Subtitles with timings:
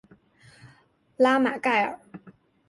[1.15, 1.99] 拉马盖尔。